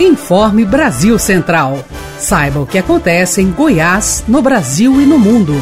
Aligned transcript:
Informe 0.00 0.64
Brasil 0.64 1.18
Central. 1.18 1.84
Saiba 2.18 2.60
o 2.60 2.66
que 2.66 2.78
acontece 2.78 3.42
em 3.42 3.50
Goiás, 3.50 4.24
no 4.26 4.40
Brasil 4.40 4.98
e 4.98 5.04
no 5.04 5.18
mundo. 5.18 5.52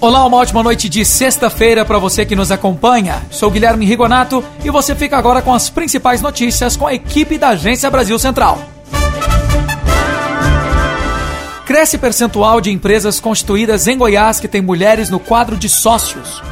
Olá, 0.00 0.26
uma 0.26 0.38
ótima 0.38 0.60
noite 0.64 0.88
de 0.88 1.04
sexta-feira 1.04 1.84
para 1.84 2.00
você 2.00 2.26
que 2.26 2.34
nos 2.34 2.50
acompanha. 2.50 3.22
Sou 3.30 3.48
Guilherme 3.48 3.86
Rigonato 3.86 4.42
e 4.64 4.70
você 4.70 4.92
fica 4.92 5.16
agora 5.16 5.40
com 5.40 5.54
as 5.54 5.70
principais 5.70 6.20
notícias 6.20 6.76
com 6.76 6.88
a 6.88 6.94
equipe 6.94 7.38
da 7.38 7.50
Agência 7.50 7.88
Brasil 7.88 8.18
Central. 8.18 8.60
Cresce 11.64 11.96
percentual 11.96 12.60
de 12.60 12.72
empresas 12.72 13.20
constituídas 13.20 13.86
em 13.86 13.96
Goiás 13.96 14.40
que 14.40 14.48
tem 14.48 14.60
mulheres 14.60 15.10
no 15.10 15.20
quadro 15.20 15.56
de 15.56 15.68
sócios. 15.68 16.42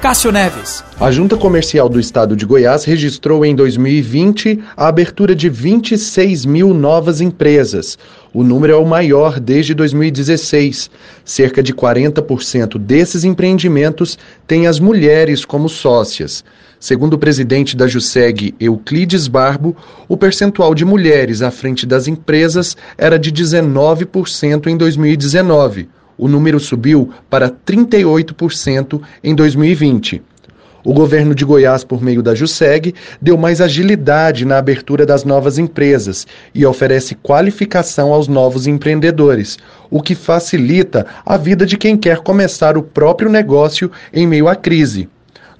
Cássio 0.00 0.32
Neves. 0.32 0.82
A 0.98 1.10
Junta 1.10 1.36
Comercial 1.36 1.86
do 1.86 2.00
Estado 2.00 2.34
de 2.34 2.46
Goiás 2.46 2.84
registrou 2.84 3.44
em 3.44 3.54
2020 3.54 4.58
a 4.74 4.88
abertura 4.88 5.34
de 5.34 5.50
26 5.50 6.46
mil 6.46 6.72
novas 6.72 7.20
empresas. 7.20 7.98
O 8.32 8.42
número 8.42 8.72
é 8.72 8.76
o 8.76 8.86
maior 8.86 9.38
desde 9.38 9.74
2016. 9.74 10.90
Cerca 11.22 11.62
de 11.62 11.74
40% 11.74 12.78
desses 12.78 13.24
empreendimentos 13.24 14.18
têm 14.46 14.66
as 14.66 14.80
mulheres 14.80 15.44
como 15.44 15.68
sócias. 15.68 16.42
Segundo 16.78 17.14
o 17.14 17.18
presidente 17.18 17.76
da 17.76 17.86
JUSEG, 17.86 18.54
Euclides 18.58 19.28
Barbo, 19.28 19.76
o 20.08 20.16
percentual 20.16 20.74
de 20.74 20.82
mulheres 20.82 21.42
à 21.42 21.50
frente 21.50 21.84
das 21.84 22.08
empresas 22.08 22.74
era 22.96 23.18
de 23.18 23.30
19% 23.30 24.66
em 24.66 24.78
2019 24.78 25.99
o 26.20 26.28
número 26.28 26.60
subiu 26.60 27.10
para 27.30 27.48
38% 27.48 29.00
em 29.24 29.34
2020. 29.34 30.22
O 30.84 30.92
governo 30.92 31.34
de 31.34 31.44
Goiás, 31.44 31.82
por 31.82 32.02
meio 32.02 32.22
da 32.22 32.34
JUSEG, 32.34 32.94
deu 33.20 33.36
mais 33.36 33.60
agilidade 33.60 34.44
na 34.44 34.58
abertura 34.58 35.04
das 35.06 35.24
novas 35.24 35.58
empresas 35.58 36.26
e 36.54 36.64
oferece 36.64 37.14
qualificação 37.14 38.12
aos 38.12 38.28
novos 38.28 38.66
empreendedores, 38.66 39.58
o 39.90 40.02
que 40.02 40.14
facilita 40.14 41.06
a 41.24 41.36
vida 41.36 41.64
de 41.64 41.76
quem 41.76 41.96
quer 41.96 42.18
começar 42.18 42.76
o 42.76 42.82
próprio 42.82 43.30
negócio 43.30 43.90
em 44.12 44.26
meio 44.26 44.46
à 44.48 44.54
crise. 44.54 45.08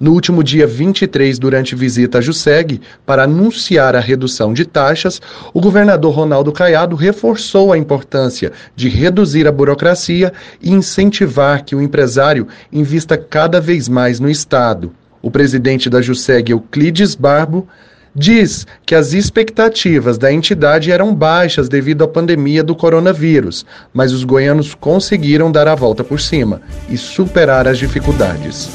No 0.01 0.13
último 0.13 0.43
dia 0.43 0.65
23, 0.65 1.37
durante 1.37 1.75
visita 1.75 2.17
à 2.17 2.21
JUSEG, 2.21 2.81
para 3.05 3.25
anunciar 3.25 3.95
a 3.95 3.99
redução 3.99 4.51
de 4.51 4.65
taxas, 4.65 5.21
o 5.53 5.61
governador 5.61 6.11
Ronaldo 6.15 6.51
Caiado 6.51 6.95
reforçou 6.95 7.71
a 7.71 7.77
importância 7.77 8.51
de 8.75 8.89
reduzir 8.89 9.47
a 9.47 9.51
burocracia 9.51 10.33
e 10.59 10.71
incentivar 10.71 11.63
que 11.63 11.75
o 11.75 11.81
empresário 11.83 12.47
invista 12.73 13.15
cada 13.15 13.61
vez 13.61 13.87
mais 13.87 14.19
no 14.19 14.27
Estado. 14.27 14.91
O 15.21 15.29
presidente 15.29 15.87
da 15.87 16.01
JUSEG, 16.01 16.51
Euclides 16.51 17.13
Barbo, 17.13 17.67
diz 18.15 18.65
que 18.83 18.95
as 18.95 19.13
expectativas 19.13 20.17
da 20.17 20.33
entidade 20.33 20.91
eram 20.91 21.13
baixas 21.13 21.69
devido 21.69 22.03
à 22.03 22.07
pandemia 22.07 22.63
do 22.63 22.75
coronavírus, 22.75 23.67
mas 23.93 24.11
os 24.11 24.23
goianos 24.23 24.73
conseguiram 24.73 25.51
dar 25.51 25.67
a 25.67 25.75
volta 25.75 26.03
por 26.03 26.19
cima 26.19 26.59
e 26.89 26.97
superar 26.97 27.67
as 27.67 27.77
dificuldades. 27.77 28.71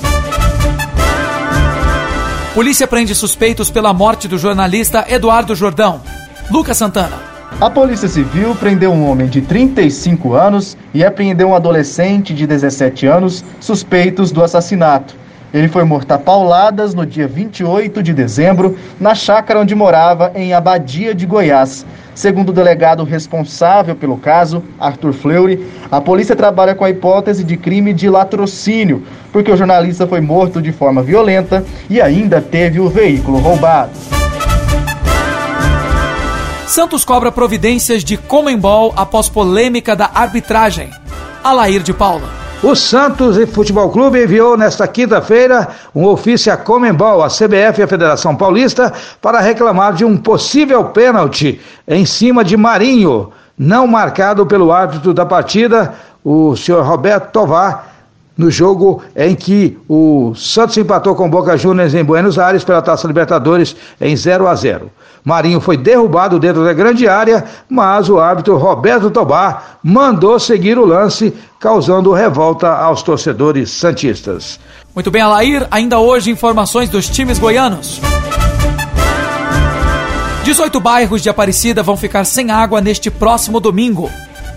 Polícia 2.57 2.87
prende 2.87 3.15
suspeitos 3.15 3.71
pela 3.71 3.93
morte 3.93 4.27
do 4.27 4.39
jornalista 4.39 5.05
Eduardo 5.11 5.55
Jordão. 5.55 6.01
Lucas 6.51 6.79
Santana. 6.79 7.19
A 7.61 7.69
Polícia 7.69 8.09
Civil 8.09 8.55
prendeu 8.55 8.91
um 8.93 9.07
homem 9.07 9.29
de 9.29 9.43
35 9.43 10.33
anos 10.33 10.75
e 10.95 11.05
apreendeu 11.05 11.49
um 11.49 11.55
adolescente 11.55 12.33
de 12.33 12.47
17 12.47 13.07
anos 13.07 13.45
suspeitos 13.61 14.33
do 14.33 14.43
assassinato. 14.43 15.15
Ele 15.53 15.69
foi 15.69 15.85
morto 15.85 16.11
a 16.13 16.19
pauladas 16.19 16.95
no 16.95 17.05
dia 17.05 17.29
28 17.29 18.03
de 18.03 18.15
dezembro, 18.15 18.79
na 18.99 19.15
chácara 19.15 19.61
onde 19.61 19.75
morava, 19.75 20.33
em 20.35 20.55
Abadia 20.55 21.15
de 21.15 21.27
Goiás. 21.27 21.85
Segundo 22.17 22.49
o 22.49 22.53
delegado 22.53 23.05
responsável 23.05 23.95
pelo 23.95 24.17
caso, 24.17 24.65
Arthur 24.81 25.13
Fleury, 25.13 25.67
a 25.91 26.01
polícia 26.01 26.35
trabalha 26.35 26.75
com 26.75 26.83
a 26.83 26.89
hipótese 26.89 27.45
de 27.45 27.59
crime 27.59 27.93
de 27.93 28.09
latrocínio, 28.09 29.05
porque 29.31 29.53
o 29.53 29.57
jornalista 29.57 30.07
foi 30.07 30.23
morto 30.23 30.63
de 30.63 30.73
forma 30.73 31.03
violenta 31.03 31.63
e 31.91 32.01
ainda 32.01 32.41
teve 32.41 32.81
o 32.81 32.89
veículo 32.89 33.37
roubado. 33.37 33.93
Santos 36.67 37.05
cobra 37.05 37.31
providências 37.31 38.03
de 38.03 38.17
Comembol 38.17 38.95
após 38.97 39.29
polêmica 39.29 39.95
da 39.95 40.11
arbitragem. 40.15 40.89
Alair 41.45 41.83
de 41.83 41.93
Paula. 41.93 42.46
O 42.63 42.75
Santos 42.75 43.37
Futebol 43.51 43.91
Clube 43.91 44.23
enviou 44.23 44.57
nesta 44.57 44.89
quinta-feira 44.89 45.69
um 45.95 46.05
ofício 46.07 46.51
à 46.51 46.57
Comembol, 46.57 47.23
à 47.23 47.29
CBF 47.29 47.81
e 47.81 47.83
à 47.83 47.87
Federação 47.87 48.35
Paulista 48.35 48.93
para 49.21 49.41
reclamar 49.41 49.93
de 49.93 50.07
um 50.07 50.17
possível 50.17 50.85
pênalti 50.87 51.61
em 51.87 52.07
cima 52.07 52.43
de 52.43 52.57
Marinho, 52.57 53.31
não 53.59 53.87
marcado 53.87 54.47
pelo 54.47 54.73
árbitro 54.73 55.13
da 55.13 55.27
partida, 55.27 55.95
o 56.25 56.57
senhor 56.57 56.83
Roberto 56.83 57.31
Tovar, 57.31 57.96
no 58.37 58.51
jogo 58.51 59.03
em 59.17 59.35
que 59.35 59.79
o 59.89 60.35
Santos 60.35 60.77
empatou 60.77 61.15
com 61.15 61.31
Boca 61.31 61.57
Juniors 61.57 61.95
em 61.95 62.05
Buenos 62.05 62.39
Aires 62.39 62.65
pela 62.65 62.83
Taça 62.83 63.07
Libertadores 63.07 63.75
em 64.01 64.15
0 64.15 64.47
a 64.47 64.55
0. 64.55 64.91
Marinho 65.25 65.61
foi 65.61 65.77
derrubado 65.77 66.39
dentro 66.39 66.65
da 66.65 66.73
grande 66.73 67.09
área, 67.09 67.45
mas 67.69 68.09
o 68.09 68.19
árbitro 68.19 68.57
Roberto 68.57 69.11
Tobar 69.11 69.79
mandou 69.83 70.39
seguir 70.39 70.79
o 70.79 70.85
lance, 70.85 71.35
causando 71.59 72.13
revolta 72.13 72.69
aos 72.69 73.03
torcedores 73.03 73.71
santistas. 73.71 74.61
Muito 74.95 75.11
bem, 75.11 75.23
Alair, 75.23 75.67
ainda 75.71 75.99
hoje 75.99 76.31
informações 76.31 76.89
dos 76.89 77.09
times 77.09 77.39
goianos. 77.39 78.01
18 80.45 80.79
bairros 80.79 81.23
de 81.23 81.29
Aparecida 81.29 81.83
vão 81.83 81.97
ficar 81.97 82.25
sem 82.25 82.53
água 82.53 82.81
neste 82.81 83.11
próximo 83.11 83.59
domingo. 83.59 84.09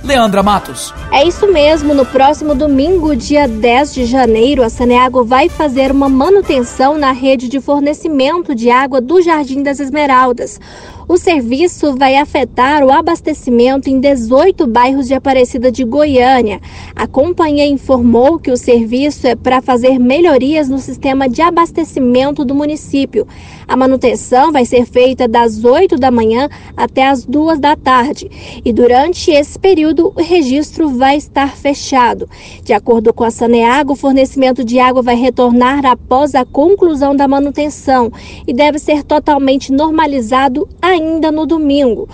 Leandra 0.04 0.42
Matos. 0.42 0.94
É 1.12 1.28
isso 1.28 1.52
mesmo, 1.52 1.94
no 1.94 2.06
próximo 2.06 2.56
domingo, 2.56 3.16
dia 3.16 3.48
10 3.48 3.94
de 3.94 4.06
janeiro, 4.06 4.64
a 4.64 4.70
Saneago 4.70 5.26
vai 5.26 5.50
fazer 5.50 5.92
uma 5.92 6.08
manutenção 6.08 6.98
na 6.98 7.12
rede 7.12 7.50
de 7.50 7.60
fornecimento 7.60 8.56
de 8.56 8.70
água 8.70 9.02
do 9.02 9.22
Jardim 9.22 9.62
das 9.62 9.80
Esmeraldas. 9.80 10.60
O 11.08 11.18
serviço 11.18 11.96
vai 11.98 12.16
afetar 12.18 12.84
o 12.84 12.92
abastecimento 12.92 13.90
em 13.90 14.00
18 14.00 14.68
bairros 14.68 15.08
de 15.08 15.16
Aparecida 15.16 15.72
de 15.72 15.84
Goiânia. 15.84 16.62
A 16.96 17.08
companhia 17.08 17.66
informou 17.66 18.38
que 18.38 18.52
o 18.52 18.58
serviço 18.58 19.26
é 19.26 19.36
para 19.36 19.60
fazer 19.60 19.98
melhorias 19.98 20.70
no 20.70 20.78
sistema 20.78 21.28
de 21.28 21.42
abastecimento 21.42 22.46
do 22.46 22.54
município. 22.54 23.28
A 23.70 23.76
manutenção 23.76 24.52
vai 24.52 24.66
ser 24.66 24.84
feita 24.84 25.28
das 25.28 25.64
8 25.64 25.96
da 25.96 26.10
manhã 26.10 26.50
até 26.76 27.08
as 27.08 27.24
2 27.24 27.60
da 27.60 27.76
tarde. 27.76 28.28
E 28.66 28.74
durante 28.74 29.30
esse 29.30 29.60
período, 29.60 30.12
o 30.16 30.24
registro 30.24 30.90
vai 30.90 31.18
estar 31.18 31.56
fechado. 31.56 32.28
De 32.64 32.74
acordo 32.74 33.14
com 33.14 33.24
a 33.24 33.30
Saneago, 33.30 33.94
o 33.94 33.96
fornecimento 33.96 34.66
de 34.66 34.80
água 34.80 35.04
vai 35.04 35.14
retornar 35.14 35.86
após 35.86 36.34
a 36.34 36.44
conclusão 36.44 37.16
da 37.16 37.28
manutenção 37.28 38.12
e 38.48 38.52
deve 38.52 38.80
ser 38.80 39.04
totalmente 39.04 39.72
normalizado 39.72 40.68
ainda 40.82 41.32
no 41.32 41.46
domingo. 41.46 42.10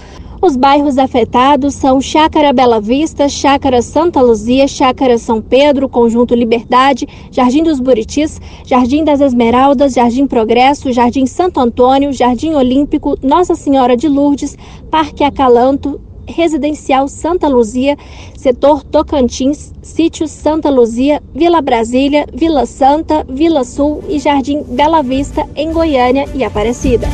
Os 0.46 0.56
bairros 0.56 1.00
afetados 1.00 1.74
são 1.74 2.00
Chácara 2.00 2.54
Bela 2.54 2.80
Vista, 2.80 3.28
Chácara 3.28 3.82
Santa 3.82 4.22
Luzia, 4.22 4.68
Chácara 4.68 5.18
São 5.18 5.42
Pedro, 5.42 5.90
Conjunto 5.90 6.36
Liberdade, 6.36 7.08
Jardim 7.32 7.64
dos 7.64 7.80
Buritis, 7.80 8.40
Jardim 8.64 9.04
das 9.04 9.22
Esmeraldas, 9.22 9.96
Jardim 9.96 10.28
Progresso, 10.28 10.94
Jardim 10.94 11.26
Santo 11.26 11.60
Antônio, 11.60 12.14
Jardim 12.14 12.54
Olímpico, 12.54 13.18
Nossa 13.24 13.56
Senhora 13.56 13.98
de 13.98 14.08
Lourdes, 14.08 14.56
Parque 14.92 15.24
Acalanto, 15.24 16.00
Residencial 16.28 17.08
Santa 17.08 17.48
Luzia, 17.48 17.98
Setor 18.38 18.84
Tocantins, 18.84 19.74
Sítio 19.82 20.28
Santa 20.28 20.70
Luzia, 20.70 21.24
Vila 21.34 21.60
Brasília, 21.60 22.28
Vila 22.32 22.68
Santa, 22.68 23.26
Vila 23.28 23.64
Sul 23.64 24.04
e 24.08 24.20
Jardim 24.20 24.62
Bela 24.62 25.02
Vista, 25.02 25.44
em 25.56 25.74
Goiânia 25.74 26.30
e 26.36 26.44
Aparecida. 26.44 27.08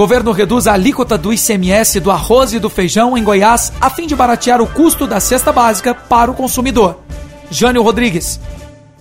Governo 0.00 0.32
reduz 0.32 0.66
a 0.66 0.72
alíquota 0.72 1.18
do 1.18 1.30
ICMS 1.30 2.00
do 2.00 2.10
arroz 2.10 2.54
e 2.54 2.58
do 2.58 2.70
feijão 2.70 3.18
em 3.18 3.22
Goiás 3.22 3.70
a 3.78 3.90
fim 3.90 4.06
de 4.06 4.16
baratear 4.16 4.62
o 4.62 4.66
custo 4.66 5.06
da 5.06 5.20
cesta 5.20 5.52
básica 5.52 5.94
para 5.94 6.30
o 6.30 6.34
consumidor. 6.34 7.00
Jânio 7.50 7.82
Rodrigues. 7.82 8.40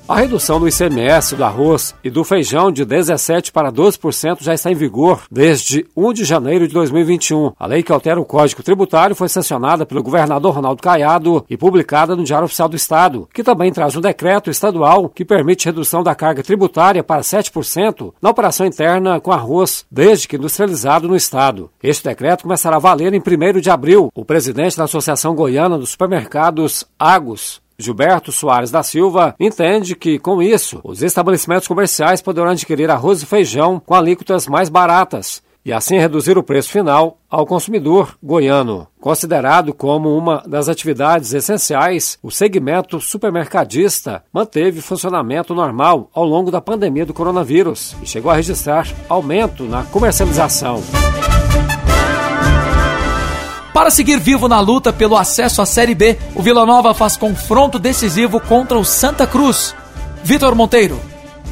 A 0.10 0.22
redução 0.22 0.60
do 0.60 0.68
ICMS 0.68 1.36
do 1.36 1.44
arroz 1.44 1.94
e 2.04 2.10
do 2.10 2.24
feijão 2.24 2.72
de 2.72 2.84
17% 2.84 3.52
para 3.52 3.72
12% 3.72 4.42
já 4.42 4.56
está 4.56 4.72
em 4.72 4.76
vigor 4.76 5.22
desde 5.30 5.86
1 5.96 6.14
de 6.14 6.26
janeiro 6.26 6.68
de 6.68 6.74
2021. 6.74 7.52
A 7.60 7.68
lei 7.68 7.84
que 7.84 7.92
altera 7.92 8.20
o 8.20 8.26
Código 8.26 8.64
Tributário 8.64 9.16
foi 9.16 9.30
sancionada 9.30 9.86
pelo 9.86 10.02
governador 10.02 10.56
Ronaldo 10.56 10.82
Caiado 10.82 11.46
e 11.48 11.56
publicada 11.56 12.16
no 12.16 12.24
Diário 12.24 12.46
Oficial 12.46 12.68
do 12.68 12.76
Estado, 12.76 13.30
que 13.32 13.44
também 13.44 13.72
traz 13.72 13.96
um 13.96 14.02
decreto 14.02 14.50
estadual 14.50 15.10
que 15.10 15.24
permite 15.24 15.66
redução 15.66 16.02
da 16.02 16.16
carga 16.16 16.42
tributária 16.42 17.04
para 17.04 17.22
7% 17.22 18.12
na 18.20 18.32
operação 18.32 18.66
interna 18.66 19.20
com 19.20 19.32
arroz, 19.32 19.86
desde 19.92 20.28
que 20.28 20.38
industrializado 20.38 21.08
no 21.08 21.16
Estado. 21.16 21.70
Este 21.84 22.06
decreto 22.06 22.42
começará 22.42 22.78
a 22.78 22.80
valer 22.80 23.14
em 23.14 23.22
1 23.22 23.62
de 23.62 23.70
abril. 23.70 24.10
O 24.16 24.26
presidente 24.26 24.76
da 24.76 24.86
Associação 24.86 25.36
Goiana 25.36 25.78
dos 25.78 25.92
Supermercados, 25.92 26.84
Agos, 26.98 27.62
Gilberto 27.80 28.32
Soares 28.32 28.70
da 28.70 28.84
Silva, 28.84 29.34
entende 29.40 29.96
que, 29.96 30.20
com 30.20 30.42
isso, 30.42 30.82
os 30.84 31.02
estabelecimentos 31.02 31.68
comerciais 31.68 32.22
poderão 32.22 32.50
adquirir 32.50 32.92
arroz 32.92 33.24
e 33.24 33.26
feijão 33.26 33.82
com 33.84 33.96
alíquotas 33.96 34.46
mais 34.48 34.68
baratas 34.68 35.42
e 35.64 35.74
assim 35.74 35.98
reduzir 35.98 36.38
o 36.38 36.44
preço 36.44 36.72
final 36.72 37.18
ao 37.30 37.46
consumidor 37.46 38.18
goiano. 38.24 38.88
Considerado 39.00 39.74
como 39.74 40.18
uma 40.18 40.44
das 40.48 40.68
atividades 40.68 41.34
essenciais, 41.34 42.18
o 42.24 42.32
segmento 42.32 43.00
supermercadista 43.00 44.24
manteve 44.34 44.82
funcionamento 44.82 45.54
normal 45.54 46.10
ao 46.14 46.26
longo 46.26 46.50
da 46.50 46.62
pandemia 46.62 47.06
do 47.06 47.14
coronavírus 47.14 47.96
e 48.02 48.08
chegou 48.08 48.32
a 48.32 48.36
registrar 48.36 48.88
aumento 49.08 49.64
na 49.64 49.84
comercialização. 49.84 50.82
Para 53.74 53.92
seguir 53.92 54.20
vivo 54.20 54.48
na 54.48 54.60
luta 54.60 54.92
pelo 54.92 55.16
acesso 55.16 55.62
à 55.62 55.66
Série 55.66 55.94
B, 55.94 56.18
o 56.36 56.42
Vila 56.42 56.66
Nova 56.66 56.94
faz 56.94 57.16
confronto 57.16 57.78
decisivo 57.78 58.40
contra 58.40 58.78
o 58.78 58.84
Santa 58.84 59.28
Cruz. 59.28 59.76
Vitor 60.24 60.56
Monteiro. 60.56 61.00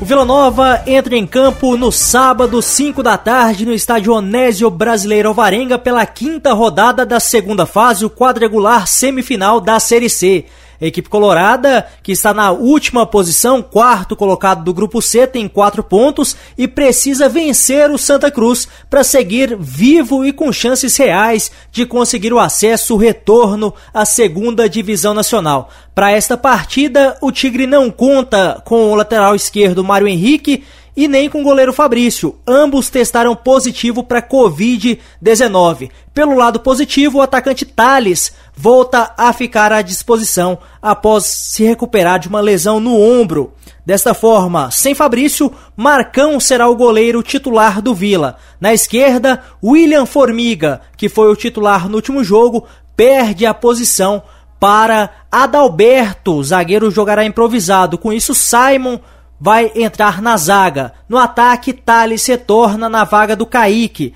O 0.01 0.05
Vila 0.05 0.25
Nova 0.25 0.83
entra 0.85 1.15
em 1.15 1.25
campo 1.25 1.77
no 1.77 1.91
sábado, 1.91 2.61
5 2.61 3.01
da 3.01 3.17
tarde, 3.17 3.65
no 3.65 3.73
estádio 3.73 4.13
Onésio 4.13 4.69
Brasileiro 4.69 5.29
Alvarenga, 5.29 5.77
pela 5.79 6.05
quinta 6.05 6.53
rodada 6.53 7.05
da 7.05 7.19
segunda 7.19 7.65
fase, 7.65 8.05
o 8.05 8.09
quadrangular 8.09 8.87
semifinal 8.87 9.59
da 9.59 9.79
Série 9.79 10.09
C. 10.09 10.45
A 10.79 10.85
equipe 10.85 11.09
colorada, 11.09 11.87
que 12.03 12.11
está 12.11 12.33
na 12.33 12.51
última 12.51 13.05
posição, 13.05 13.61
quarto 13.61 14.15
colocado 14.15 14.63
do 14.63 14.73
grupo 14.73 15.01
C, 15.01 15.25
tem 15.25 15.47
quatro 15.47 15.83
pontos 15.83 16.35
e 16.57 16.67
precisa 16.67 17.27
vencer 17.27 17.89
o 17.89 17.97
Santa 17.97 18.29
Cruz 18.29 18.67
para 18.89 19.03
seguir 19.03 19.57
vivo 19.59 20.23
e 20.23 20.31
com 20.31 20.51
chances 20.51 20.95
reais 20.97 21.51
de 21.71 21.85
conseguir 21.85 22.31
o 22.31 22.39
acesso, 22.39 22.93
o 22.93 22.97
retorno 22.97 23.73
à 23.93 24.05
segunda 24.05 24.69
divisão 24.69 25.13
nacional. 25.13 25.69
Para 25.95 26.11
esta 26.11 26.37
partida, 26.37 27.17
o 27.21 27.31
Tigre 27.31 27.65
não 27.65 27.89
conta 27.89 28.61
com 28.63 28.91
o 28.91 28.95
lateral 28.95 29.33
esquerdo 29.35 29.83
Mário 29.83 30.07
Henrique 30.07 30.63
e 30.97 31.07
nem 31.07 31.29
com 31.29 31.41
o 31.41 31.43
goleiro 31.43 31.71
Fabrício. 31.71 32.35
Ambos 32.45 32.89
testaram 32.89 33.35
positivo 33.35 34.03
para 34.03 34.27
Covid-19. 34.27 35.91
Pelo 36.11 36.35
lado 36.35 36.59
positivo, 36.59 37.19
o 37.19 37.21
atacante 37.21 37.63
Thales 37.63 38.33
volta 38.55 39.13
a 39.15 39.31
ficar 39.31 39.71
à 39.71 39.83
disposição 39.83 40.57
após 40.81 41.25
se 41.25 41.63
recuperar 41.63 42.17
de 42.17 42.27
uma 42.27 42.41
lesão 42.41 42.79
no 42.79 42.99
ombro. 42.99 43.53
Desta 43.85 44.15
forma, 44.15 44.71
sem 44.71 44.95
Fabrício, 44.95 45.53
Marcão 45.75 46.39
será 46.39 46.67
o 46.67 46.75
goleiro 46.75 47.21
titular 47.21 47.79
do 47.79 47.93
Vila. 47.93 48.35
Na 48.59 48.73
esquerda, 48.73 49.43
William 49.63 50.07
Formiga, 50.07 50.81
que 50.97 51.07
foi 51.07 51.31
o 51.31 51.35
titular 51.35 51.87
no 51.87 51.95
último 51.95 52.23
jogo, 52.23 52.65
perde 52.95 53.45
a 53.45 53.53
posição 53.53 54.23
para 54.59 55.11
Adalberto. 55.31 56.33
O 56.33 56.43
zagueiro 56.43 56.89
jogará 56.89 57.23
improvisado. 57.23 57.99
Com 57.99 58.11
isso, 58.11 58.33
Simon 58.33 58.99
vai 59.39 59.71
entrar 59.75 60.21
na 60.21 60.35
zaga. 60.37 60.93
No 61.07 61.17
ataque, 61.17 61.73
Thales 61.73 62.25
retorna 62.25 62.89
na 62.89 63.03
vaga 63.03 63.35
do 63.35 63.45
Kaique. 63.45 64.13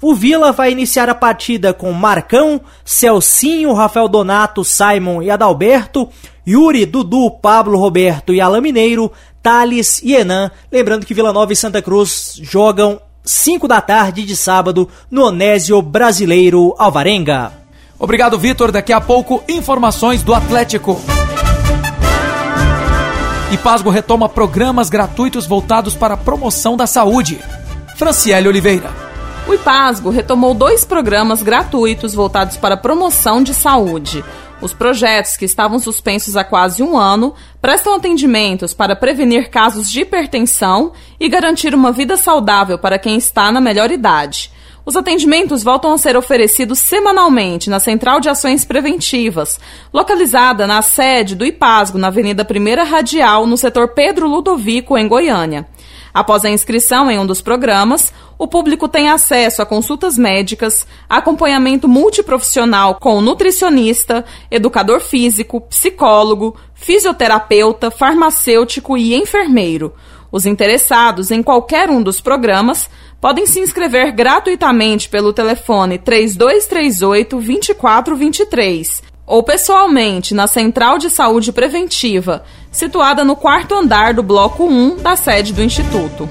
O 0.00 0.14
Vila 0.14 0.52
vai 0.52 0.70
iniciar 0.70 1.08
a 1.08 1.14
partida 1.14 1.72
com 1.72 1.90
Marcão, 1.92 2.60
Celcinho, 2.84 3.72
Rafael 3.72 4.08
Donato, 4.08 4.62
Simon 4.62 5.22
e 5.22 5.30
Adalberto, 5.30 6.08
Yuri, 6.46 6.84
Dudu, 6.84 7.30
Pablo 7.30 7.78
Roberto 7.78 8.34
e 8.34 8.40
Alain 8.40 8.60
Mineiro, 8.60 9.10
Thales 9.42 10.00
e 10.02 10.14
Enan. 10.14 10.50
Lembrando 10.70 11.06
que 11.06 11.14
Vila 11.14 11.32
Nova 11.32 11.52
e 11.52 11.56
Santa 11.56 11.80
Cruz 11.80 12.38
jogam 12.42 13.00
5 13.24 13.66
da 13.66 13.80
tarde 13.80 14.24
de 14.24 14.36
sábado 14.36 14.88
no 15.10 15.24
Onésio 15.24 15.80
Brasileiro 15.80 16.74
Alvarenga. 16.78 17.52
Obrigado, 17.98 18.38
Vitor. 18.38 18.70
Daqui 18.70 18.92
a 18.92 19.00
pouco, 19.00 19.42
informações 19.48 20.22
do 20.22 20.34
Atlético. 20.34 21.00
Ipasgo 23.48 23.90
retoma 23.90 24.28
programas 24.28 24.90
gratuitos 24.90 25.46
voltados 25.46 25.94
para 25.94 26.14
a 26.14 26.16
promoção 26.16 26.76
da 26.76 26.84
saúde. 26.84 27.38
Franciele 27.96 28.48
Oliveira. 28.48 28.90
O 29.46 29.54
Ipasgo 29.54 30.10
retomou 30.10 30.52
dois 30.52 30.84
programas 30.84 31.44
gratuitos 31.44 32.12
voltados 32.12 32.56
para 32.56 32.74
a 32.74 32.76
promoção 32.78 33.40
de 33.40 33.54
saúde. 33.54 34.24
Os 34.60 34.72
projetos, 34.72 35.36
que 35.36 35.44
estavam 35.44 35.78
suspensos 35.78 36.36
há 36.36 36.42
quase 36.42 36.82
um 36.82 36.98
ano, 36.98 37.34
prestam 37.62 37.94
atendimentos 37.94 38.74
para 38.74 38.96
prevenir 38.96 39.48
casos 39.48 39.88
de 39.88 40.00
hipertensão 40.00 40.90
e 41.20 41.28
garantir 41.28 41.72
uma 41.72 41.92
vida 41.92 42.16
saudável 42.16 42.76
para 42.80 42.98
quem 42.98 43.16
está 43.16 43.52
na 43.52 43.60
melhor 43.60 43.92
idade. 43.92 44.50
Os 44.86 44.94
atendimentos 44.94 45.64
voltam 45.64 45.92
a 45.92 45.98
ser 45.98 46.16
oferecidos 46.16 46.78
semanalmente 46.78 47.68
na 47.68 47.80
Central 47.80 48.20
de 48.20 48.28
Ações 48.28 48.64
Preventivas, 48.64 49.58
localizada 49.92 50.64
na 50.64 50.80
sede 50.80 51.34
do 51.34 51.44
IPASGO, 51.44 51.98
na 51.98 52.06
Avenida 52.06 52.46
1 52.48 52.88
Radial, 52.88 53.48
no 53.48 53.56
setor 53.56 53.88
Pedro 53.88 54.28
Ludovico, 54.28 54.96
em 54.96 55.08
Goiânia. 55.08 55.66
Após 56.14 56.44
a 56.44 56.50
inscrição 56.50 57.10
em 57.10 57.18
um 57.18 57.26
dos 57.26 57.42
programas, 57.42 58.12
o 58.38 58.46
público 58.46 58.86
tem 58.86 59.08
acesso 59.08 59.60
a 59.60 59.66
consultas 59.66 60.16
médicas, 60.16 60.86
acompanhamento 61.08 61.88
multiprofissional 61.88 62.94
com 62.94 63.20
nutricionista, 63.20 64.24
educador 64.48 65.00
físico, 65.00 65.60
psicólogo, 65.62 66.54
fisioterapeuta, 66.74 67.90
farmacêutico 67.90 68.96
e 68.96 69.16
enfermeiro. 69.16 69.92
Os 70.30 70.46
interessados 70.46 71.30
em 71.30 71.42
qualquer 71.42 71.88
um 71.90 72.02
dos 72.02 72.20
programas 72.20 72.88
podem 73.20 73.46
se 73.46 73.60
inscrever 73.60 74.12
gratuitamente 74.12 75.08
pelo 75.08 75.32
telefone 75.32 75.98
3238 75.98 77.36
2423 77.36 79.02
ou 79.26 79.42
pessoalmente 79.42 80.34
na 80.34 80.46
Central 80.46 80.98
de 80.98 81.10
Saúde 81.10 81.52
Preventiva, 81.52 82.44
situada 82.70 83.24
no 83.24 83.34
quarto 83.34 83.74
andar 83.74 84.14
do 84.14 84.22
Bloco 84.22 84.64
1 84.64 84.98
da 84.98 85.16
sede 85.16 85.52
do 85.52 85.62
Instituto. 85.62 86.28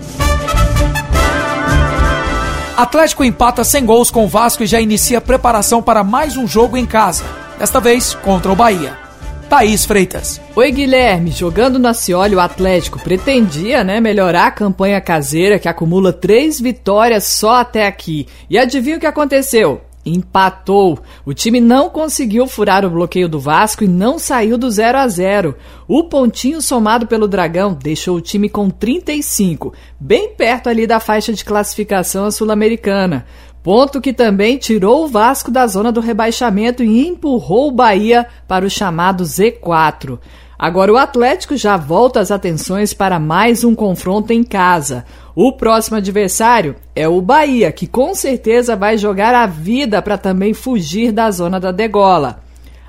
Atlético 2.78 3.24
empata 3.24 3.64
sem 3.64 3.86
gols 3.86 4.12
com 4.12 4.26
o 4.26 4.28
Vasco 4.28 4.64
e 4.64 4.68
já 4.68 4.80
inicia 4.82 5.22
preparação 5.22 5.82
para 5.82 6.04
mais 6.04 6.38
um 6.38 6.48
jogo 6.48 6.78
em 6.78 6.86
casa, 6.86 7.24
desta 7.58 7.80
vez 7.80 8.14
contra 8.16 8.52
o 8.52 8.56
Bahia. 8.56 9.05
Thaís 9.50 9.86
Freitas. 9.86 10.42
Oi, 10.56 10.72
Guilherme. 10.72 11.32
Jogando 11.32 11.78
no 11.78 11.88
Acioli, 11.88 12.36
o 12.36 12.40
Atlético 12.40 13.00
pretendia 13.00 13.84
né, 13.84 14.00
melhorar 14.00 14.48
a 14.48 14.52
campanha 14.52 15.00
caseira, 15.00 15.60
que 15.60 15.68
acumula 15.68 16.12
três 16.12 16.60
vitórias 16.60 17.26
só 17.26 17.58
até 17.58 17.86
aqui. 17.86 18.28
E 18.50 18.58
adivinha 18.58 18.98
o 18.98 19.00
que 19.00 19.06
aconteceu? 19.06 19.82
Empatou. 20.04 21.00
O 21.26 21.34
time 21.34 21.60
não 21.60 21.90
conseguiu 21.90 22.48
furar 22.48 22.86
o 22.86 22.90
bloqueio 22.90 23.30
do 23.30 23.40
Vasco 23.40 23.84
e 23.84 23.88
não 23.88 24.18
saiu 24.18 24.58
do 24.58 24.70
0 24.70 24.98
a 24.98 25.08
0. 25.08 25.56
O 25.88 26.04
pontinho 26.06 26.62
somado 26.62 27.06
pelo 27.06 27.28
Dragão 27.28 27.74
deixou 27.74 28.18
o 28.18 28.22
time 28.22 28.50
com 28.50 28.70
35, 28.70 29.74
bem 30.00 30.34
perto 30.36 30.70
ali 30.70 30.86
da 30.88 31.00
faixa 31.00 31.34
de 31.34 31.46
classificação 31.46 32.30
sul-americana. 32.32 33.26
Ponto 33.66 34.00
que 34.00 34.14
também 34.14 34.60
tirou 34.60 35.06
o 35.06 35.08
Vasco 35.08 35.50
da 35.50 35.66
zona 35.66 35.92
do 35.92 36.00
rebaixamento 36.00 36.84
e 36.84 37.08
empurrou 37.08 37.70
o 37.70 37.72
Bahia 37.72 38.28
para 38.48 38.64
o 38.64 38.70
chamado 38.70 39.24
Z4. 39.24 40.20
Agora 40.56 40.94
o 40.94 40.98
Atlético 40.98 41.58
já 41.58 41.76
volta 41.76 42.20
as 42.20 42.30
atenções 42.30 42.94
para 42.94 43.18
mais 43.18 43.64
um 43.64 43.74
confronto 43.74 44.32
em 44.32 44.44
casa. 44.44 45.04
O 45.36 45.52
próximo 45.52 45.98
adversário 45.98 46.76
é 46.96 47.08
o 47.08 47.20
Bahia, 47.24 47.72
que 47.72 47.88
com 47.88 48.14
certeza 48.14 48.76
vai 48.76 49.00
jogar 49.00 49.34
a 49.34 49.48
vida 49.48 50.00
para 50.00 50.16
também 50.16 50.54
fugir 50.54 51.12
da 51.12 51.32
zona 51.32 51.60
da 51.60 51.72
degola. 51.72 52.45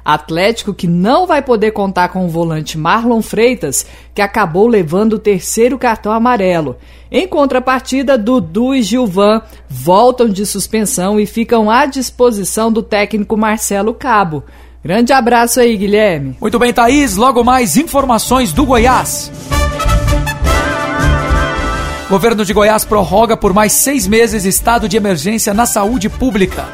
Atlético 0.07 0.73
que 0.73 0.87
não 0.87 1.27
vai 1.27 1.43
poder 1.43 1.73
contar 1.73 2.11
com 2.11 2.25
o 2.25 2.29
volante 2.29 2.79
Marlon 2.79 3.21
Freitas, 3.21 3.85
que 4.15 4.23
acabou 4.23 4.69
levando 4.69 5.15
o 5.15 5.19
terceiro 5.19 5.77
cartão 5.77 6.13
amarelo. 6.13 6.77
Em 7.11 7.27
contrapartida, 7.27 8.17
Dudu 8.17 8.73
e 8.73 8.85
Gilvan 8.85 9.43
voltam 9.69 10.29
de 10.29 10.47
suspensão 10.47 11.19
e 11.19 11.27
ficam 11.27 11.69
à 11.69 11.87
disposição 11.87 12.71
do 12.71 12.85
técnico 12.85 13.37
Marcelo 13.37 13.93
Cabo. 13.93 14.45
Grande 14.81 15.13
abraço 15.13 15.59
aí, 15.59 15.77
Guilherme. 15.77 16.37
Muito 16.41 16.57
bem, 16.57 16.73
Thaís. 16.73 17.17
Logo 17.17 17.43
mais 17.43 17.77
informações 17.77 18.53
do 18.53 18.65
Goiás. 18.65 19.33
Governo 22.09 22.45
de 22.45 22.53
Goiás 22.53 22.85
prorroga 22.85 23.37
por 23.37 23.53
mais 23.53 23.73
seis 23.73 24.07
meses 24.07 24.45
estado 24.45 24.89
de 24.89 24.97
emergência 24.97 25.53
na 25.53 25.67
saúde 25.67 26.09
pública. 26.09 26.65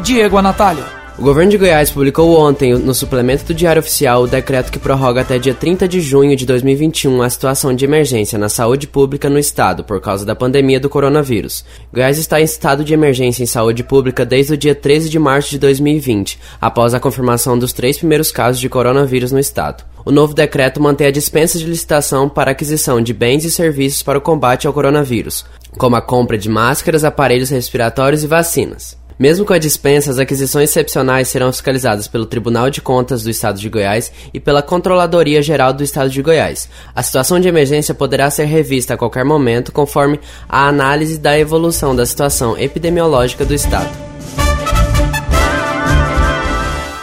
Diego 0.00 0.36
Anatalho. 0.36 0.97
O 1.18 1.22
governo 1.22 1.50
de 1.50 1.58
Goiás 1.58 1.90
publicou 1.90 2.38
ontem, 2.38 2.74
no 2.74 2.94
suplemento 2.94 3.46
do 3.46 3.52
Diário 3.52 3.80
Oficial, 3.80 4.22
o 4.22 4.28
decreto 4.28 4.70
que 4.70 4.78
prorroga 4.78 5.22
até 5.22 5.36
dia 5.36 5.52
30 5.52 5.88
de 5.88 6.00
junho 6.00 6.36
de 6.36 6.46
2021 6.46 7.20
a 7.22 7.28
situação 7.28 7.74
de 7.74 7.84
emergência 7.84 8.38
na 8.38 8.48
saúde 8.48 8.86
pública 8.86 9.28
no 9.28 9.36
estado 9.36 9.82
por 9.82 10.00
causa 10.00 10.24
da 10.24 10.36
pandemia 10.36 10.78
do 10.78 10.88
coronavírus. 10.88 11.64
Goiás 11.92 12.18
está 12.18 12.40
em 12.40 12.44
estado 12.44 12.84
de 12.84 12.94
emergência 12.94 13.42
em 13.42 13.46
saúde 13.46 13.82
pública 13.82 14.24
desde 14.24 14.54
o 14.54 14.56
dia 14.56 14.76
13 14.76 15.08
de 15.08 15.18
março 15.18 15.50
de 15.50 15.58
2020, 15.58 16.38
após 16.60 16.94
a 16.94 17.00
confirmação 17.00 17.58
dos 17.58 17.72
três 17.72 17.98
primeiros 17.98 18.30
casos 18.30 18.60
de 18.60 18.68
coronavírus 18.68 19.32
no 19.32 19.40
estado. 19.40 19.82
O 20.04 20.12
novo 20.12 20.34
decreto 20.34 20.80
mantém 20.80 21.08
a 21.08 21.12
dispensa 21.12 21.58
de 21.58 21.64
licitação 21.64 22.28
para 22.28 22.52
aquisição 22.52 23.02
de 23.02 23.12
bens 23.12 23.44
e 23.44 23.50
serviços 23.50 24.04
para 24.04 24.18
o 24.18 24.22
combate 24.22 24.68
ao 24.68 24.72
coronavírus, 24.72 25.44
como 25.76 25.96
a 25.96 26.00
compra 26.00 26.38
de 26.38 26.48
máscaras, 26.48 27.02
aparelhos 27.02 27.50
respiratórios 27.50 28.22
e 28.22 28.28
vacinas. 28.28 28.97
Mesmo 29.18 29.44
com 29.44 29.52
a 29.52 29.58
dispensa, 29.58 30.12
as 30.12 30.18
aquisições 30.18 30.70
excepcionais 30.70 31.26
serão 31.26 31.50
fiscalizadas 31.50 32.06
pelo 32.06 32.24
Tribunal 32.24 32.70
de 32.70 32.80
Contas 32.80 33.24
do 33.24 33.30
Estado 33.30 33.58
de 33.58 33.68
Goiás 33.68 34.12
e 34.32 34.38
pela 34.38 34.62
Controladoria 34.62 35.42
Geral 35.42 35.72
do 35.72 35.82
Estado 35.82 36.08
de 36.08 36.22
Goiás. 36.22 36.68
A 36.94 37.02
situação 37.02 37.40
de 37.40 37.48
emergência 37.48 37.92
poderá 37.92 38.30
ser 38.30 38.44
revista 38.44 38.94
a 38.94 38.96
qualquer 38.96 39.24
momento, 39.24 39.72
conforme 39.72 40.20
a 40.48 40.68
análise 40.68 41.18
da 41.18 41.36
evolução 41.36 41.96
da 41.96 42.06
situação 42.06 42.56
epidemiológica 42.56 43.44
do 43.44 43.54
Estado. 43.54 43.90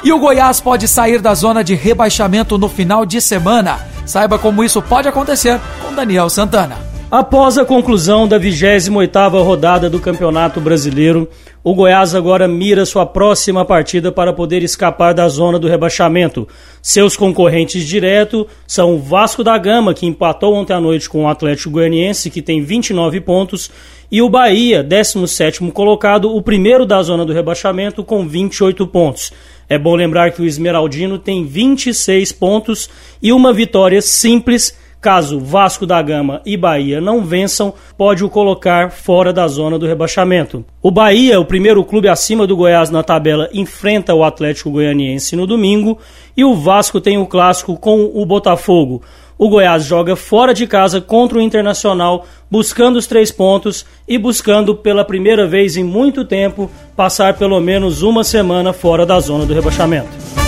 E 0.02 0.14
o 0.14 0.20
Goiás 0.20 0.62
pode 0.62 0.88
sair 0.88 1.20
da 1.20 1.34
zona 1.34 1.66
de 1.66 1.76
rebaixamento 1.76 2.58
no 2.58 2.70
final 2.70 3.06
de 3.06 3.20
semana. 3.20 3.80
Saiba 4.06 4.40
como 4.40 4.64
isso 4.64 4.82
pode 4.82 5.10
acontecer 5.10 5.60
com 5.82 5.94
Daniel 5.94 6.30
Santana. 6.30 6.95
Após 7.12 7.56
a 7.58 7.64
conclusão 7.64 8.28
da 8.28 8.40
28ª 8.40 9.44
rodada 9.44 9.90
do 9.90 10.00
Campeonato 10.00 10.60
Brasileiro, 10.60 11.30
o 11.64 11.76
Goiás 11.76 12.16
agora 12.16 12.48
mira 12.48 12.84
sua 12.84 13.06
próxima 13.06 13.64
partida 13.64 14.12
para 14.12 14.34
poder 14.34 14.64
escapar 14.64 15.14
da 15.14 15.28
zona 15.30 15.60
do 15.60 15.68
rebaixamento. 15.68 16.48
Seus 16.82 17.16
concorrentes 17.16 17.88
diretos 17.88 18.48
são 18.68 18.96
o 18.96 19.00
Vasco 19.00 19.44
da 19.44 19.56
Gama, 19.56 19.94
que 19.94 20.08
empatou 20.08 20.56
ontem 20.56 20.74
à 20.74 20.82
noite 20.82 21.08
com 21.08 21.24
o 21.24 21.28
Atlético 21.28 21.70
Goianiense, 21.70 22.32
que 22.32 22.42
tem 22.42 22.64
29 22.64 23.22
pontos, 23.22 23.70
e 24.12 24.22
o 24.22 24.30
Bahia, 24.30 24.84
17º 24.84 25.72
colocado, 25.72 26.36
o 26.36 26.42
primeiro 26.42 26.88
da 26.88 27.02
zona 27.04 27.24
do 27.24 27.34
rebaixamento, 27.34 28.04
com 28.04 28.28
28 28.28 28.86
pontos. 28.88 29.32
É 29.70 29.78
bom 29.78 29.96
lembrar 29.96 30.32
que 30.32 30.42
o 30.42 30.46
Esmeraldino 30.46 31.20
tem 31.20 31.46
26 31.46 32.32
pontos 32.32 32.90
e 33.22 33.32
uma 33.32 33.54
vitória 33.54 34.02
simples. 34.02 34.76
Caso 35.06 35.40
Vasco 35.40 35.86
da 35.86 36.02
Gama 36.02 36.42
e 36.44 36.58
Bahia 36.58 37.00
não 37.00 37.24
vençam, 37.24 37.76
pode 37.96 38.26
o 38.26 38.30
colocar 38.30 38.90
fora 38.90 39.32
da 39.32 39.48
zona 39.48 39.78
do 39.78 39.86
rebaixamento. 39.86 40.66
O 40.82 40.90
Bahia, 40.90 41.40
o 41.40 41.46
primeiro 41.46 41.86
clube 41.86 42.10
acima 42.10 42.48
do 42.48 42.58
Goiás 42.58 42.90
na 42.90 43.04
tabela, 43.04 43.48
enfrenta 43.54 44.16
o 44.16 44.24
Atlético 44.24 44.72
Goianiense 44.72 45.36
no 45.36 45.46
domingo 45.46 46.00
e 46.36 46.44
o 46.44 46.56
Vasco 46.56 47.00
tem 47.00 47.20
o 47.20 47.28
clássico 47.28 47.78
com 47.78 48.10
o 48.16 48.26
Botafogo. 48.26 49.04
O 49.38 49.48
Goiás 49.48 49.86
joga 49.86 50.16
fora 50.16 50.56
de 50.56 50.66
casa 50.66 51.00
contra 51.00 51.38
o 51.38 51.42
Internacional, 51.42 52.26
buscando 52.50 52.96
os 52.96 53.06
três 53.06 53.32
pontos 53.32 53.86
e 54.08 54.18
buscando 54.18 54.74
pela 54.74 55.06
primeira 55.06 55.46
vez 55.46 55.78
em 55.78 55.84
muito 55.84 56.26
tempo 56.26 56.68
passar 56.96 57.38
pelo 57.38 57.60
menos 57.60 58.02
uma 58.02 58.24
semana 58.24 58.74
fora 58.74 59.06
da 59.06 59.20
zona 59.20 59.46
do 59.46 59.54
rebaixamento. 59.54 60.45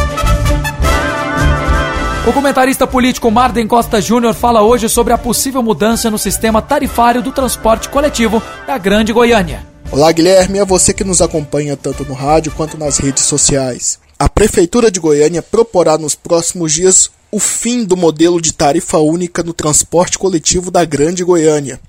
O 2.28 2.34
comentarista 2.34 2.86
político 2.86 3.32
Marden 3.32 3.66
Costa 3.66 4.02
Júnior 4.02 4.34
fala 4.34 4.62
hoje 4.62 4.90
sobre 4.90 5.14
a 5.14 5.18
possível 5.18 5.64
mudança 5.64 6.12
no 6.12 6.18
sistema 6.18 6.62
tarifário 6.62 7.22
do 7.22 7.32
transporte 7.32 7.88
coletivo 7.88 8.44
da 8.68 8.78
Grande 8.78 9.14
Goiânia. 9.14 9.66
Olá, 9.90 10.12
Guilherme, 10.12 10.60
é 10.60 10.66
você 10.66 10.94
que 10.94 11.06
nos 11.06 11.22
acompanha 11.22 11.78
tanto 11.78 12.04
no 12.04 12.14
rádio 12.14 12.52
quanto 12.52 12.78
nas 12.78 12.98
redes 12.98 13.24
sociais. 13.24 13.98
A 14.20 14.28
Prefeitura 14.28 14.92
de 14.92 15.00
Goiânia 15.00 15.42
proporá 15.42 15.98
nos 15.98 16.16
próximos 16.16 16.74
dias 16.74 17.10
o 17.32 17.40
fim 17.40 17.86
do 17.86 17.96
modelo 17.96 18.42
de 18.42 18.52
tarifa 18.52 18.98
única 18.98 19.42
no 19.42 19.54
transporte 19.54 20.20
coletivo 20.20 20.70
da 20.70 20.84
Grande 20.84 21.24
Goiânia. 21.24 21.80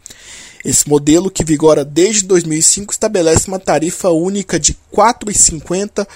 Esse 0.64 0.88
modelo, 0.88 1.30
que 1.30 1.45
vigora 1.45 1.85
desde 1.85 2.26
2005, 2.26 2.92
estabelece 2.92 3.49
uma 3.49 3.59
tarifa 3.59 4.11
única 4.11 4.59
de 4.59 4.73
R$ 4.92 5.02
4,50 5.02 6.07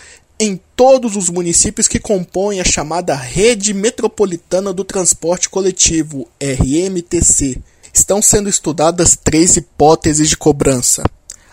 em 0.43 0.61
todos 0.75 1.15
os 1.15 1.31
municípios 1.31 1.87
que 1.87 2.01
compõem 2.01 2.61
a 2.61 2.65
chamada 2.65 3.15
Rede 3.15 3.73
Metropolitana 3.73 4.73
do 4.73 4.83
Transporte 4.83 5.49
Coletivo, 5.49 6.29
RMTC. 6.43 7.63
Estão 7.95 8.21
sendo 8.21 8.49
estudadas 8.49 9.17
três 9.17 9.57
hipóteses 9.57 10.29
de 10.29 10.37
cobrança. 10.37 11.05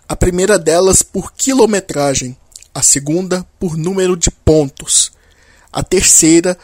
A 0.07 0.15
primeira 0.15 0.57
delas 0.57 1.03
por 1.03 1.33
quilometragem, 1.33 2.35
a 2.73 2.81
segunda 2.81 3.45
por 3.59 3.77
número 3.77 4.17
de 4.17 4.31
pontos, 4.31 5.11
a 5.71 5.83
terceira 5.83 6.57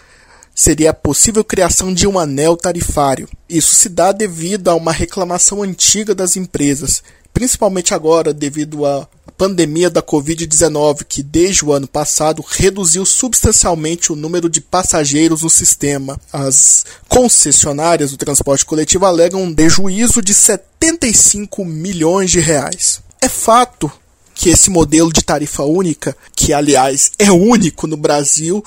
seria 0.55 0.89
a 0.89 0.96
possível 0.96 1.44
criação 1.44 1.94
de 1.94 2.08
um 2.08 2.17
anel 2.17 2.58
tarifário. 2.58 3.29
Isso 3.48 3.75
se 3.75 3.88
dá 3.88 4.12
devido 4.12 4.70
a 4.70 4.74
uma 4.74 4.91
reclamação 4.91 5.62
antiga 5.62 6.15
das 6.15 6.36
empresas, 6.36 7.03
principalmente 7.32 7.94
agora 7.94 8.34
devido 8.34 8.84
à 8.84 9.08
pandemia 9.32 9.89
da 9.89 10.01
Covid-19, 10.01 11.03
que 11.08 11.22
desde 11.22 11.65
o 11.65 11.74
ano 11.74 11.88
passado 11.88 12.44
reduziu 12.48 13.05
substancialmente 13.05 14.12
o 14.12 14.15
número 14.15 14.50
de 14.50 14.62
passageiros 14.62 15.41
no 15.41 15.50
sistema. 15.50 16.20
As 16.32 16.86
concessionárias 17.08 18.12
do 18.12 18.17
transporte 18.17 18.65
coletivo 18.65 19.05
alegam 19.05 19.41
um 19.41 19.53
prejuízo 19.53 20.22
de 20.22 20.34
75 20.34 21.65
milhões 21.65 22.32
de 22.32 22.39
reais. 22.39 23.01
É 23.22 23.27
fato 23.27 23.91
que 24.34 24.50
esse 24.50 24.70
modelo 24.70 25.12
de 25.12 25.24
tarifa 25.24 25.63
única, 25.63 26.15
que 26.36 26.53
aliás 26.53 27.12
é 27.17 27.32
único 27.32 27.88
no 27.88 27.98
Brasil, 27.98 28.63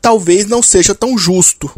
talvez 0.00 0.46
não 0.46 0.62
seja 0.62 0.94
tão 0.94 1.16
justo. 1.16 1.70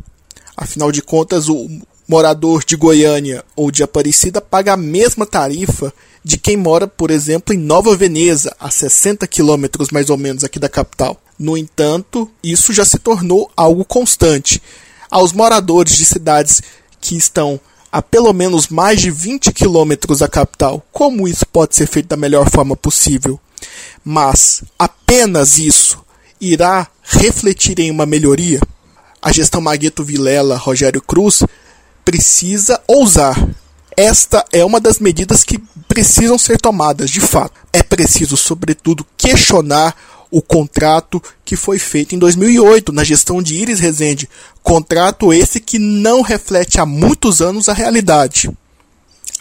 Afinal 0.56 0.90
de 0.90 1.02
contas, 1.02 1.48
o 1.48 1.68
morador 2.06 2.64
de 2.64 2.76
Goiânia 2.76 3.44
ou 3.56 3.70
de 3.70 3.82
Aparecida 3.82 4.40
paga 4.40 4.75
a 4.75 4.76
mesma 4.76 5.26
tarifa 5.26 5.92
de 6.23 6.38
quem 6.38 6.56
mora, 6.56 6.87
por 6.87 7.11
exemplo, 7.11 7.54
em 7.54 7.58
Nova 7.58 7.94
Veneza, 7.96 8.54
a 8.58 8.70
60 8.70 9.26
quilômetros 9.26 9.90
mais 9.90 10.08
ou 10.08 10.16
menos 10.16 10.44
aqui 10.44 10.58
da 10.58 10.68
capital. 10.68 11.20
No 11.38 11.56
entanto, 11.56 12.30
isso 12.42 12.73
já 12.73 12.84
se 12.84 12.99
tornou 12.99 13.50
algo 13.56 13.84
constante. 13.84 14.62
Aos 15.11 15.32
moradores 15.32 15.96
de 15.96 16.04
cidades 16.04 16.62
que 17.00 17.16
estão 17.16 17.61
a 17.92 18.02
pelo 18.02 18.32
menos 18.32 18.68
mais 18.68 19.00
de 19.00 19.11
20 19.11 19.52
quilômetros 19.52 20.18
da 20.18 20.28
capital, 20.28 20.84
como 20.90 21.28
isso 21.28 21.46
pode 21.46 21.76
ser 21.76 21.87
feito 21.87 22.08
da 22.08 22.16
melhor 22.16 22.50
forma 22.50 22.76
possível? 22.76 23.38
Mas 24.04 24.64
apenas 24.78 25.58
isso 25.58 26.02
irá 26.40 26.88
refletir 27.02 27.78
em 27.78 27.90
uma 27.90 28.06
melhoria? 28.06 28.61
A 29.23 29.30
gestão 29.30 29.61
Magueto 29.61 30.02
Vilela 30.02 30.56
Rogério 30.56 31.00
Cruz 31.00 31.44
precisa 32.04 32.80
ousar. 32.87 33.49
Esta 33.96 34.44
é 34.52 34.64
uma 34.64 34.80
das 34.80 34.99
medidas 34.99 35.44
que 35.44 35.58
precisam 35.88 36.37
ser 36.37 36.61
tomadas, 36.61 37.11
de 37.11 37.20
fato. 37.20 37.54
É 37.73 37.82
preciso, 37.82 38.37
sobretudo, 38.37 39.06
questionar 39.16 39.96
o 40.30 40.42
contrato 40.42 41.23
que 41.44 41.54
foi 41.54 41.78
feito 41.78 42.14
em 42.14 42.18
2008 42.18 42.90
na 42.92 43.04
gestão 43.04 43.40
de 43.40 43.54
Iris 43.54 43.78
Rezende. 43.78 44.28
Contrato 44.62 45.32
esse 45.32 45.61
que 45.61 45.78
não 45.78 46.23
reflete 46.23 46.80
há 46.80 46.84
muitos 46.84 47.40
anos 47.40 47.68
a 47.68 47.73
realidade. 47.73 48.50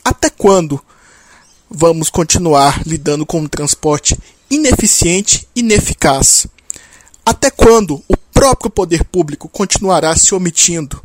Até 0.05 0.29
quando 0.29 0.79
vamos 1.70 2.12
continuar 2.12 2.84
lidando 2.86 3.25
com 3.25 3.39
um 3.39 3.48
transporte 3.48 4.15
ineficiente 4.51 5.48
e 5.55 5.62
ineficaz? 5.62 6.46
Até 7.25 7.50
quando 7.50 8.03
o 8.08 8.15
próprio 8.15 8.70
poder 8.70 9.03
público 9.05 9.50
continuará 9.50 10.15
se 10.15 10.36
omitindo? 10.36 11.01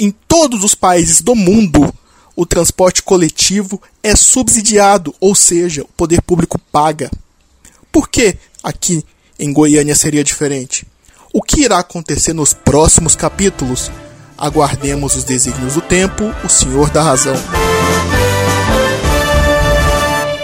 Em 0.00 0.10
todos 0.10 0.64
os 0.64 0.74
países 0.74 1.20
do 1.20 1.34
mundo, 1.34 1.92
o 2.34 2.46
transporte 2.46 3.02
coletivo 3.02 3.78
é 4.02 4.16
subsidiado, 4.16 5.14
ou 5.20 5.34
seja, 5.34 5.82
o 5.82 5.88
poder 5.88 6.22
público 6.22 6.58
paga. 6.72 7.10
Por 7.92 8.08
que 8.08 8.34
aqui 8.62 9.04
em 9.38 9.52
Goiânia 9.52 9.94
seria 9.94 10.24
diferente? 10.24 10.86
O 11.34 11.42
que 11.42 11.64
irá 11.64 11.80
acontecer 11.80 12.32
nos 12.32 12.54
próximos 12.54 13.14
capítulos? 13.14 13.92
Aguardemos 14.38 15.16
os 15.16 15.24
desígnios 15.24 15.74
do 15.74 15.82
tempo, 15.82 16.24
o 16.42 16.48
Senhor 16.48 16.88
da 16.88 17.02
Razão. 17.02 17.36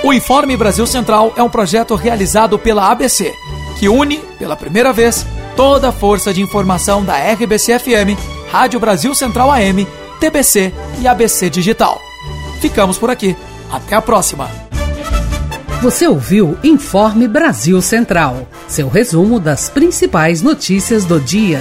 O 0.04 0.12
Informe 0.12 0.54
Brasil 0.54 0.86
Central 0.86 1.32
é 1.34 1.42
um 1.42 1.48
projeto 1.48 1.94
realizado 1.94 2.58
pela 2.58 2.90
ABC 2.90 3.32
que 3.78 3.88
une, 3.88 4.18
pela 4.38 4.54
primeira 4.54 4.92
vez, 4.92 5.24
toda 5.56 5.88
a 5.88 5.92
força 5.92 6.32
de 6.32 6.42
informação 6.42 7.02
da 7.02 7.16
RBC-FM, 7.16 8.35
Rádio 8.50 8.80
Brasil 8.80 9.14
Central 9.14 9.50
AM, 9.50 9.86
TBC 10.20 10.72
e 11.00 11.08
ABC 11.08 11.50
Digital. 11.50 12.00
Ficamos 12.60 12.98
por 12.98 13.10
aqui. 13.10 13.36
Até 13.70 13.96
a 13.96 14.02
próxima. 14.02 14.48
Você 15.82 16.06
ouviu 16.06 16.56
Informe 16.64 17.28
Brasil 17.28 17.80
Central, 17.82 18.48
seu 18.66 18.88
resumo 18.88 19.38
das 19.38 19.68
principais 19.68 20.40
notícias 20.40 21.04
do 21.04 21.20
dia. 21.20 21.60